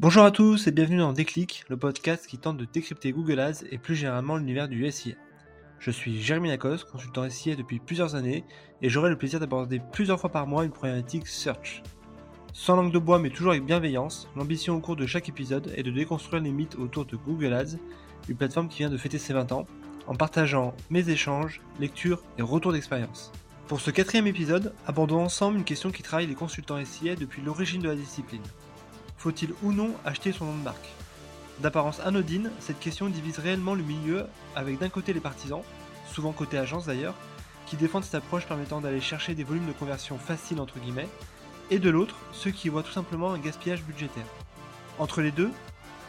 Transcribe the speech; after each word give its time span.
Bonjour 0.00 0.22
à 0.22 0.30
tous 0.30 0.68
et 0.68 0.70
bienvenue 0.70 0.98
dans 0.98 1.12
Déclic, 1.12 1.64
le 1.68 1.76
podcast 1.76 2.28
qui 2.28 2.38
tente 2.38 2.56
de 2.56 2.64
décrypter 2.64 3.10
Google 3.10 3.40
Ads 3.40 3.64
et 3.68 3.78
plus 3.78 3.96
généralement 3.96 4.36
l'univers 4.36 4.68
du 4.68 4.88
SIA. 4.92 5.16
Je 5.80 5.90
suis 5.90 6.22
Jérémy 6.22 6.50
Lacoste, 6.50 6.88
consultant 6.88 7.28
SIA 7.28 7.56
depuis 7.56 7.80
plusieurs 7.80 8.14
années 8.14 8.44
et 8.80 8.88
j'aurai 8.88 9.10
le 9.10 9.18
plaisir 9.18 9.40
d'aborder 9.40 9.82
plusieurs 9.90 10.20
fois 10.20 10.30
par 10.30 10.46
mois 10.46 10.64
une 10.64 10.70
problématique 10.70 11.26
search. 11.26 11.82
Sans 12.52 12.76
langue 12.76 12.92
de 12.92 12.98
bois 13.00 13.18
mais 13.18 13.30
toujours 13.30 13.50
avec 13.50 13.64
bienveillance, 13.64 14.28
l'ambition 14.36 14.76
au 14.76 14.80
cours 14.80 14.94
de 14.94 15.04
chaque 15.04 15.28
épisode 15.28 15.72
est 15.74 15.82
de 15.82 15.90
déconstruire 15.90 16.44
les 16.44 16.52
mythes 16.52 16.76
autour 16.76 17.04
de 17.04 17.16
Google 17.16 17.52
Ads, 17.52 17.76
une 18.28 18.36
plateforme 18.36 18.68
qui 18.68 18.78
vient 18.78 18.90
de 18.90 18.98
fêter 18.98 19.18
ses 19.18 19.32
20 19.32 19.50
ans, 19.50 19.66
en 20.06 20.14
partageant 20.14 20.74
mes 20.90 21.10
échanges, 21.10 21.60
lectures 21.80 22.22
et 22.38 22.42
retours 22.42 22.72
d'expérience. 22.72 23.32
Pour 23.66 23.80
ce 23.80 23.90
quatrième 23.90 24.28
épisode, 24.28 24.72
abordons 24.86 25.24
ensemble 25.24 25.58
une 25.58 25.64
question 25.64 25.90
qui 25.90 26.04
travaille 26.04 26.28
les 26.28 26.36
consultants 26.36 26.82
SIA 26.84 27.16
depuis 27.16 27.42
l'origine 27.42 27.82
de 27.82 27.88
la 27.88 27.96
discipline. 27.96 28.42
Faut-il 29.18 29.52
ou 29.62 29.72
non 29.72 29.94
acheter 30.04 30.32
son 30.32 30.46
nom 30.46 30.56
de 30.56 30.62
marque? 30.62 30.88
D'apparence 31.60 31.98
anodine, 32.00 32.52
cette 32.60 32.78
question 32.78 33.08
divise 33.08 33.40
réellement 33.40 33.74
le 33.74 33.82
milieu 33.82 34.26
avec 34.54 34.78
d'un 34.78 34.88
côté 34.88 35.12
les 35.12 35.20
partisans, 35.20 35.62
souvent 36.06 36.32
côté 36.32 36.56
agence 36.56 36.86
d'ailleurs, 36.86 37.16
qui 37.66 37.76
défendent 37.76 38.04
cette 38.04 38.14
approche 38.14 38.46
permettant 38.46 38.80
d'aller 38.80 39.00
chercher 39.00 39.34
des 39.34 39.42
volumes 39.42 39.66
de 39.66 39.72
conversion 39.72 40.18
faciles 40.18 40.60
entre 40.60 40.78
guillemets, 40.78 41.08
et 41.70 41.80
de 41.80 41.90
l'autre, 41.90 42.14
ceux 42.32 42.52
qui 42.52 42.68
voient 42.68 42.84
tout 42.84 42.92
simplement 42.92 43.32
un 43.32 43.38
gaspillage 43.38 43.82
budgétaire. 43.82 44.24
Entre 45.00 45.20
les 45.20 45.32
deux, 45.32 45.50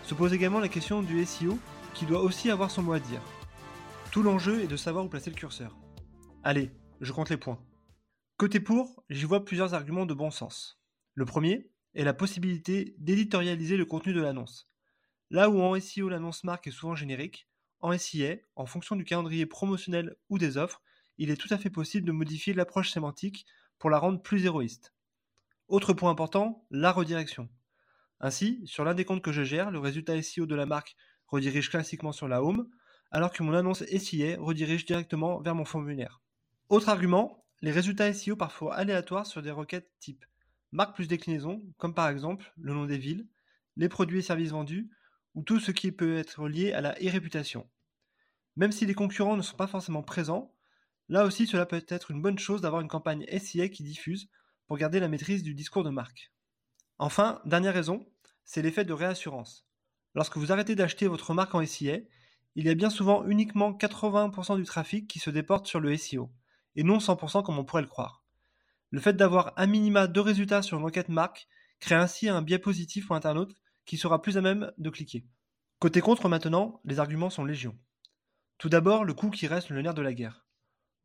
se 0.03 0.13
pose 0.13 0.33
également 0.33 0.59
la 0.59 0.69
question 0.69 1.01
du 1.01 1.25
SEO 1.25 1.57
qui 1.95 2.05
doit 2.05 2.21
aussi 2.21 2.49
avoir 2.51 2.69
son 2.69 2.83
mot 2.83 2.93
à 2.93 2.99
dire. 2.99 3.21
Tout 4.11 4.23
l'enjeu 4.23 4.61
est 4.61 4.67
de 4.67 4.77
savoir 4.77 5.03
où 5.03 5.09
placer 5.09 5.31
le 5.31 5.35
curseur. 5.35 5.75
Allez, 6.43 6.71
je 7.01 7.11
compte 7.11 7.29
les 7.29 7.37
points. 7.37 7.59
Côté 8.37 8.59
pour, 8.59 9.03
j'y 9.09 9.25
vois 9.25 9.43
plusieurs 9.43 9.73
arguments 9.73 10.05
de 10.05 10.13
bon 10.13 10.31
sens. 10.31 10.79
Le 11.13 11.25
premier 11.25 11.69
est 11.95 12.03
la 12.03 12.13
possibilité 12.13 12.95
d'éditorialiser 12.97 13.77
le 13.77 13.85
contenu 13.85 14.13
de 14.13 14.21
l'annonce. 14.21 14.69
Là 15.31 15.49
où 15.49 15.61
en 15.61 15.79
SEO 15.79 16.09
l'annonce 16.09 16.43
marque 16.43 16.67
est 16.67 16.71
souvent 16.71 16.95
générique, 16.95 17.47
en 17.81 17.97
SIA, 17.97 18.35
en 18.55 18.65
fonction 18.65 18.95
du 18.95 19.05
calendrier 19.05 19.45
promotionnel 19.45 20.15
ou 20.29 20.37
des 20.37 20.57
offres, 20.57 20.81
il 21.17 21.29
est 21.29 21.37
tout 21.37 21.53
à 21.53 21.57
fait 21.57 21.69
possible 21.69 22.07
de 22.07 22.11
modifier 22.11 22.53
l'approche 22.53 22.91
sémantique 22.91 23.45
pour 23.77 23.89
la 23.89 23.99
rendre 23.99 24.21
plus 24.21 24.45
héroïste. 24.45 24.93
Autre 25.67 25.93
point 25.93 26.11
important, 26.11 26.65
la 26.71 26.91
redirection. 26.91 27.49
Ainsi, 28.19 28.61
sur 28.65 28.83
l'un 28.83 28.93
des 28.93 29.05
comptes 29.05 29.21
que 29.21 29.31
je 29.31 29.43
gère, 29.43 29.71
le 29.71 29.79
résultat 29.79 30.21
SEO 30.21 30.45
de 30.45 30.55
la 30.55 30.65
marque 30.65 30.95
redirige 31.27 31.69
classiquement 31.69 32.11
sur 32.11 32.27
la 32.27 32.43
home, 32.43 32.69
alors 33.11 33.31
que 33.31 33.43
mon 33.43 33.53
annonce 33.53 33.83
SIA 33.85 34.37
redirige 34.39 34.85
directement 34.85 35.39
vers 35.41 35.55
mon 35.55 35.65
formulaire. 35.65 36.21
Autre 36.69 36.89
argument, 36.89 37.45
les 37.61 37.71
résultats 37.71 38.13
SEO 38.13 38.35
parfois 38.35 38.75
aléatoires 38.75 39.25
sur 39.25 39.41
des 39.41 39.51
requêtes 39.51 39.89
type 39.99 40.25
marque 40.71 40.95
plus 40.95 41.07
déclinaison, 41.07 41.63
comme 41.77 41.93
par 41.93 42.09
exemple 42.09 42.53
le 42.57 42.73
nom 42.73 42.85
des 42.85 42.97
villes, 42.97 43.27
les 43.75 43.89
produits 43.89 44.19
et 44.19 44.23
services 44.23 44.51
vendus, 44.51 44.89
ou 45.35 45.43
tout 45.43 45.59
ce 45.59 45.71
qui 45.71 45.91
peut 45.91 46.17
être 46.17 46.47
lié 46.47 46.73
à 46.73 46.81
la 46.81 46.93
e-réputation. 46.95 47.69
Même 48.55 48.71
si 48.71 48.85
les 48.85 48.93
concurrents 48.93 49.37
ne 49.37 49.41
sont 49.41 49.57
pas 49.57 49.67
forcément 49.67 50.03
présents, 50.03 50.53
là 51.07 51.25
aussi 51.25 51.47
cela 51.47 51.65
peut 51.65 51.83
être 51.87 52.11
une 52.11 52.21
bonne 52.21 52.39
chose 52.39 52.61
d'avoir 52.61 52.81
une 52.81 52.87
campagne 52.87 53.25
SIA 53.37 53.69
qui 53.69 53.83
diffuse 53.83 54.29
pour 54.67 54.77
garder 54.77 54.99
la 54.99 55.07
maîtrise 55.07 55.43
du 55.43 55.53
discours 55.53 55.83
de 55.83 55.89
marque. 55.89 56.31
Enfin, 56.97 57.41
dernière 57.45 57.73
raison, 57.73 58.05
c'est 58.43 58.61
l'effet 58.61 58.83
de 58.83 58.93
réassurance. 58.93 59.65
Lorsque 60.15 60.37
vous 60.37 60.51
arrêtez 60.51 60.75
d'acheter 60.75 61.07
votre 61.07 61.33
marque 61.33 61.55
en 61.55 61.65
SIA, 61.65 61.99
il 62.55 62.65
y 62.65 62.69
a 62.69 62.75
bien 62.75 62.89
souvent 62.89 63.25
uniquement 63.25 63.71
80% 63.71 64.57
du 64.57 64.65
trafic 64.65 65.07
qui 65.07 65.19
se 65.19 65.29
déporte 65.29 65.67
sur 65.67 65.79
le 65.79 65.95
SEO 65.95 66.31
et 66.75 66.83
non 66.83 66.97
100% 66.97 67.43
comme 67.43 67.57
on 67.57 67.63
pourrait 67.63 67.83
le 67.83 67.87
croire. 67.87 68.23
Le 68.91 68.99
fait 68.99 69.13
d'avoir 69.13 69.53
un 69.55 69.67
minima 69.67 70.07
deux 70.07 70.21
résultats 70.21 70.61
sur 70.61 70.79
une 70.79 70.85
enquête 70.85 71.09
marque 71.09 71.47
crée 71.79 71.95
ainsi 71.95 72.27
un 72.27 72.41
biais 72.41 72.59
positif 72.59 73.07
pour 73.07 73.15
l'internaute 73.15 73.55
qui 73.85 73.97
sera 73.97 74.21
plus 74.21 74.37
à 74.37 74.41
même 74.41 74.71
de 74.77 74.89
cliquer. 74.89 75.25
Côté 75.79 76.01
contre 76.01 76.27
maintenant, 76.27 76.81
les 76.85 76.99
arguments 76.99 77.29
sont 77.29 77.45
légion. 77.45 77.77
Tout 78.57 78.69
d'abord, 78.69 79.05
le 79.05 79.13
coût 79.13 79.29
qui 79.29 79.47
reste 79.47 79.69
le 79.69 79.81
nerf 79.81 79.93
de 79.93 80.01
la 80.01 80.13
guerre. 80.13 80.45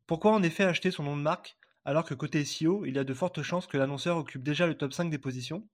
Pourquoi 0.07 0.33
en 0.33 0.43
effet 0.43 0.63
acheter 0.63 0.91
son 0.91 1.03
nom 1.03 1.15
de 1.15 1.21
marque 1.21 1.57
alors 1.85 2.03
que 2.03 2.13
côté 2.13 2.43
SEO, 2.43 2.85
il 2.85 2.95
y 2.95 2.99
a 2.99 3.03
de 3.03 3.13
fortes 3.13 3.43
chances 3.43 3.67
que 3.67 3.77
l'annonceur 3.77 4.17
occupe 4.17 4.43
déjà 4.43 4.67
le 4.67 4.75
top 4.75 4.91
5 4.91 5.09
des 5.09 5.17
positions? 5.17 5.67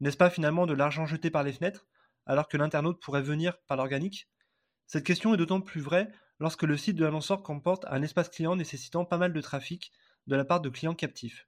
N'est-ce 0.00 0.16
pas 0.16 0.30
finalement 0.30 0.66
de 0.66 0.72
l'argent 0.72 1.06
jeté 1.06 1.30
par 1.30 1.42
les 1.42 1.52
fenêtres 1.52 1.86
alors 2.24 2.48
que 2.48 2.56
l'internaute 2.56 3.00
pourrait 3.00 3.22
venir 3.22 3.58
par 3.66 3.76
l'organique? 3.76 4.28
Cette 4.86 5.04
question 5.04 5.34
est 5.34 5.36
d'autant 5.36 5.60
plus 5.60 5.80
vraie 5.80 6.10
lorsque 6.38 6.62
le 6.62 6.76
site 6.76 6.96
de 6.96 7.04
l'annonceur 7.04 7.42
comporte 7.42 7.84
un 7.88 8.02
espace 8.02 8.28
client 8.28 8.56
nécessitant 8.56 9.04
pas 9.04 9.18
mal 9.18 9.32
de 9.32 9.40
trafic 9.40 9.92
de 10.26 10.36
la 10.36 10.44
part 10.44 10.60
de 10.60 10.68
clients 10.68 10.94
captifs. 10.94 11.46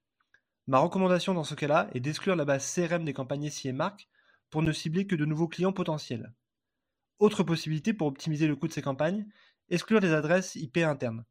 Ma 0.66 0.78
recommandation 0.78 1.34
dans 1.34 1.44
ce 1.44 1.54
cas-là 1.54 1.88
est 1.92 2.00
d'exclure 2.00 2.36
la 2.36 2.44
base 2.44 2.72
CRM 2.74 3.04
des 3.04 3.12
campagnes 3.12 3.50
SIA 3.50 3.72
marques 3.72 4.08
pour 4.50 4.62
ne 4.62 4.72
cibler 4.72 5.06
que 5.06 5.16
de 5.16 5.24
nouveaux 5.24 5.48
clients 5.48 5.72
potentiels. 5.72 6.32
Autre 7.18 7.42
possibilité 7.42 7.92
pour 7.92 8.06
optimiser 8.06 8.46
le 8.46 8.56
coût 8.56 8.68
de 8.68 8.72
ces 8.72 8.82
campagnes, 8.82 9.26
exclure 9.68 10.00
les 10.00 10.12
adresses 10.12 10.54
IP 10.56 10.78
internes. 10.78 11.24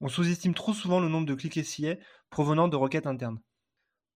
On 0.00 0.08
sous-estime 0.08 0.54
trop 0.54 0.74
souvent 0.74 1.00
le 1.00 1.08
nombre 1.08 1.26
de 1.26 1.34
clics 1.34 1.64
SIA 1.64 1.96
provenant 2.30 2.68
de 2.68 2.76
requêtes 2.76 3.06
internes. 3.06 3.40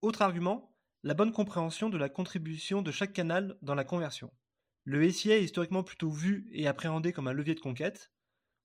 Autre 0.02 0.22
argument, 0.22 0.74
la 1.02 1.14
bonne 1.14 1.32
compréhension 1.32 1.88
de 1.88 1.98
la 1.98 2.08
contribution 2.08 2.82
de 2.82 2.90
chaque 2.90 3.12
canal 3.12 3.56
dans 3.62 3.74
la 3.74 3.84
conversion. 3.84 4.32
Le 4.84 5.10
SIA 5.10 5.36
est 5.36 5.44
historiquement 5.44 5.82
plutôt 5.82 6.10
vu 6.10 6.48
et 6.52 6.66
appréhendé 6.66 7.12
comme 7.12 7.28
un 7.28 7.32
levier 7.32 7.54
de 7.54 7.60
conquête, 7.60 8.12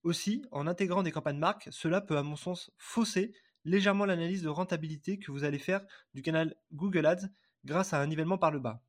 aussi, 0.04 0.44
en 0.52 0.68
intégrant 0.68 1.02
des 1.02 1.12
campagnes 1.12 1.38
marques, 1.38 1.70
cela 1.72 2.02
peut 2.02 2.18
à 2.18 2.24
mon 2.24 2.36
sens 2.36 2.72
fausser 2.78 3.34
légèrement 3.66 4.06
l'analyse 4.06 4.44
de 4.44 4.50
rentabilité 4.50 5.20
que 5.20 5.32
vous 5.32 5.44
allez 5.44 5.60
faire 5.60 5.86
du 6.14 6.22
canal 6.22 6.56
Google 6.72 7.06
Ads 7.06 7.28
grâce 7.66 7.94
à 7.94 8.02
un 8.02 8.08
nivellement 8.08 8.38
par 8.38 8.52
le 8.52 8.60
bas. 8.60 8.84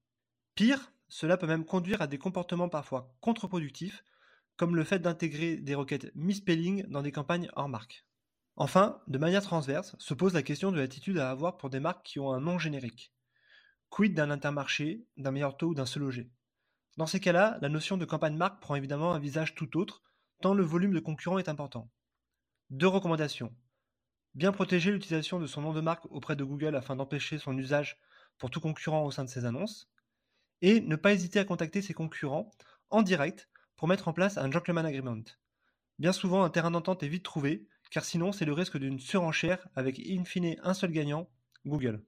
Pire, 0.55 0.93
cela 1.09 1.37
peut 1.37 1.47
même 1.47 1.65
conduire 1.65 2.03
à 2.03 2.07
des 2.07 2.19
comportements 2.19 2.69
parfois 2.69 3.15
contre-productifs, 3.21 4.05
comme 4.57 4.77
le 4.77 4.85
fait 4.85 5.01
d'intégrer 5.01 5.57
des 5.57 5.75
requêtes 5.75 6.15
misspelling 6.15 6.87
dans 6.89 7.03
des 7.03 7.13
campagnes 7.13 7.51
hors 7.57 7.69
marque. 7.69 8.07
Enfin, 8.57 9.01
de 9.09 9.19
manière 9.19 9.43
transverse, 9.43 9.97
se 9.99 10.15
pose 10.15 10.35
la 10.35 10.43
question 10.43 10.71
de 10.71 10.79
l'attitude 10.79 11.19
à 11.19 11.31
avoir 11.31 11.57
pour 11.57 11.71
des 11.71 11.81
marques 11.81 12.05
qui 12.05 12.21
ont 12.21 12.33
un 12.33 12.41
nom 12.41 12.59
générique. 12.59 13.13
Quid 13.91 14.15
d'un 14.15 14.31
intermarché, 14.31 15.07
d'un 15.17 15.33
meilleur 15.33 15.57
taux 15.57 15.69
ou 15.69 15.75
d'un 15.75 15.87
seul 15.87 16.05
loger 16.05 16.31
Dans 16.97 17.07
ces 17.07 17.21
cas-là, 17.21 17.59
la 17.61 17.69
notion 17.69 17.97
de 17.97 18.05
campagne 18.05 18.37
marque 18.37 18.61
prend 18.61 18.77
évidemment 18.77 19.13
un 19.13 19.19
visage 19.19 19.55
tout 19.55 19.77
autre, 19.77 20.03
tant 20.41 20.55
le 20.55 20.63
volume 20.63 20.93
de 20.93 21.01
concurrents 21.01 21.39
est 21.39 21.49
important. 21.49 21.91
Deux 22.71 22.87
recommandations. 22.87 23.55
Bien 24.35 24.51
protéger 24.51 24.91
l'utilisation 24.91 25.39
de 25.39 25.47
son 25.47 25.61
nom 25.61 25.73
de 25.73 25.81
marque 25.81 26.07
auprès 26.11 26.35
de 26.35 26.43
Google 26.43 26.75
afin 26.75 26.97
d'empêcher 26.97 27.39
son 27.39 27.57
usage 27.57 27.99
pour 28.39 28.51
tout 28.51 28.61
concurrent 28.61 29.05
au 29.05 29.13
sein 29.13 29.25
de 29.25 29.29
ses 29.29 29.45
annonces. 29.45 29.89
Et 30.61 30.81
ne 30.81 30.97
pas 30.97 31.13
hésiter 31.13 31.39
à 31.39 31.45
contacter 31.45 31.83
ses 31.83 31.95
concurrents 31.95 32.51
en 32.91 33.03
direct 33.03 33.49
pour 33.77 33.87
mettre 33.87 34.09
en 34.09 34.13
place 34.13 34.37
un 34.37 34.51
gentleman 34.51 34.87
agreement. 34.87 35.23
Bien 36.01 36.13
souvent, 36.13 36.43
un 36.43 36.51
terrain 36.51 36.73
d'entente 36.73 37.05
est 37.05 37.09
vite 37.09 37.25
trouvé, 37.25 37.69
car 37.91 38.05
sinon 38.05 38.33
c'est 38.33 38.45
le 38.45 38.53
risque 38.53 38.77
d'une 38.77 38.99
surenchère 38.99 39.69
avec 39.77 40.01
in 40.01 40.25
fine 40.25 40.57
un 40.63 40.75
seul 40.75 40.91
gagnant, 40.91 41.31
Google. 41.65 42.05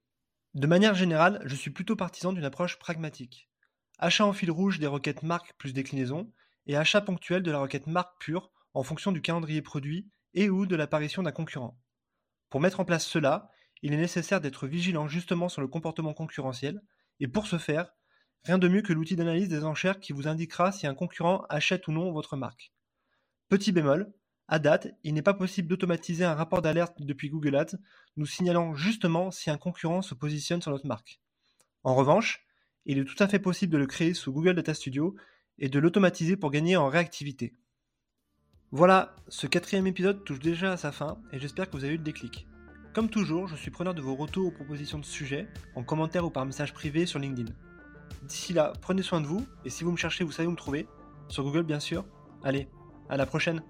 De 0.54 0.66
manière 0.66 0.94
générale, 0.94 1.42
je 1.44 1.54
suis 1.54 1.70
plutôt 1.70 1.94
partisan 1.94 2.32
d'une 2.32 2.44
approche 2.44 2.78
pragmatique. 2.78 3.48
Achat 3.98 4.26
en 4.26 4.32
fil 4.32 4.50
rouge 4.50 4.80
des 4.80 4.88
requêtes 4.88 5.22
marque 5.22 5.54
plus 5.58 5.72
déclinaison, 5.72 6.32
et 6.66 6.76
achat 6.76 7.00
ponctuel 7.00 7.44
de 7.44 7.52
la 7.52 7.60
requête 7.60 7.86
marque 7.86 8.18
pure 8.18 8.50
en 8.74 8.82
fonction 8.82 9.12
du 9.12 9.22
calendrier 9.22 9.62
produit 9.62 10.08
et 10.34 10.50
ou 10.50 10.66
de 10.66 10.74
l'apparition 10.74 11.22
d'un 11.22 11.32
concurrent. 11.32 11.78
Pour 12.50 12.60
mettre 12.60 12.80
en 12.80 12.84
place 12.84 13.06
cela, 13.06 13.50
il 13.82 13.92
est 13.92 13.98
nécessaire 13.98 14.40
d'être 14.40 14.66
vigilant 14.66 15.08
justement 15.08 15.48
sur 15.48 15.60
le 15.60 15.68
comportement 15.68 16.14
concurrentiel, 16.14 16.80
et 17.20 17.28
pour 17.28 17.46
ce 17.46 17.58
faire, 17.58 17.92
rien 18.44 18.58
de 18.58 18.68
mieux 18.68 18.82
que 18.82 18.92
l'outil 18.92 19.16
d'analyse 19.16 19.48
des 19.48 19.64
enchères 19.64 20.00
qui 20.00 20.12
vous 20.12 20.28
indiquera 20.28 20.72
si 20.72 20.86
un 20.86 20.94
concurrent 20.94 21.44
achète 21.48 21.88
ou 21.88 21.92
non 21.92 22.12
votre 22.12 22.36
marque. 22.36 22.72
Petit 23.48 23.72
bémol, 23.72 24.12
à 24.48 24.58
date, 24.58 24.88
il 25.02 25.14
n'est 25.14 25.22
pas 25.22 25.34
possible 25.34 25.68
d'automatiser 25.68 26.24
un 26.24 26.34
rapport 26.34 26.62
d'alerte 26.62 26.96
depuis 27.00 27.30
Google 27.30 27.56
Ads 27.56 27.76
nous 28.16 28.26
signalant 28.26 28.74
justement 28.74 29.30
si 29.30 29.50
un 29.50 29.58
concurrent 29.58 30.02
se 30.02 30.14
positionne 30.14 30.62
sur 30.62 30.70
notre 30.70 30.86
marque. 30.86 31.20
En 31.82 31.94
revanche, 31.94 32.46
il 32.84 32.98
est 32.98 33.04
tout 33.04 33.20
à 33.22 33.26
fait 33.26 33.40
possible 33.40 33.72
de 33.72 33.78
le 33.78 33.86
créer 33.86 34.14
sous 34.14 34.32
Google 34.32 34.54
Data 34.54 34.72
Studio 34.72 35.16
et 35.58 35.68
de 35.68 35.78
l'automatiser 35.78 36.36
pour 36.36 36.50
gagner 36.50 36.76
en 36.76 36.88
réactivité. 36.88 37.54
Voilà, 38.72 39.14
ce 39.28 39.46
quatrième 39.46 39.86
épisode 39.86 40.24
touche 40.24 40.40
déjà 40.40 40.72
à 40.72 40.76
sa 40.76 40.90
fin 40.90 41.18
et 41.32 41.38
j'espère 41.38 41.70
que 41.70 41.76
vous 41.76 41.84
avez 41.84 41.94
eu 41.94 41.98
le 41.98 42.02
déclic. 42.02 42.48
Comme 42.92 43.08
toujours, 43.08 43.46
je 43.46 43.54
suis 43.54 43.70
preneur 43.70 43.94
de 43.94 44.02
vos 44.02 44.16
retours 44.16 44.46
ou 44.46 44.50
propositions 44.50 44.98
de 44.98 45.04
sujets, 45.04 45.46
en 45.76 45.84
commentaire 45.84 46.24
ou 46.24 46.30
par 46.30 46.44
message 46.44 46.74
privé 46.74 47.06
sur 47.06 47.20
LinkedIn. 47.20 47.52
D'ici 48.24 48.52
là, 48.52 48.72
prenez 48.80 49.02
soin 49.02 49.20
de 49.20 49.26
vous, 49.26 49.46
et 49.64 49.70
si 49.70 49.84
vous 49.84 49.92
me 49.92 49.96
cherchez, 49.96 50.24
vous 50.24 50.32
savez 50.32 50.48
où 50.48 50.50
me 50.50 50.56
trouver, 50.56 50.88
sur 51.28 51.44
Google 51.44 51.62
bien 51.62 51.78
sûr. 51.78 52.04
Allez, 52.42 52.68
à 53.08 53.16
la 53.16 53.24
prochaine 53.24 53.62